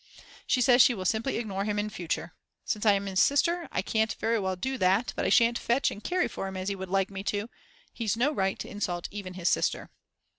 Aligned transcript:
She 0.47 0.61
says 0.61 0.81
she 0.81 0.95
will 0.95 1.05
simply 1.05 1.37
ignore 1.37 1.63
him 1.63 1.77
in 1.77 1.91
future. 1.91 2.33
Since 2.65 2.87
I 2.87 2.93
am 2.93 3.05
his 3.05 3.21
sister 3.21 3.67
I 3.71 3.83
can't 3.83 4.13
very 4.19 4.39
well 4.39 4.55
do 4.55 4.79
that, 4.79 5.13
but 5.15 5.25
I 5.25 5.29
shan't 5.29 5.59
fetch 5.59 5.91
and 5.91 6.03
carry 6.03 6.27
for 6.27 6.47
him 6.47 6.57
as 6.57 6.69
he 6.69 6.75
would 6.75 6.89
like 6.89 7.11
me 7.11 7.23
to. 7.25 7.47
He's 7.93 8.17
no 8.17 8.31
right 8.33 8.57
to 8.57 8.67
insult 8.67 9.07
even 9.11 9.35
his 9.35 9.47
sister. 9.47 9.91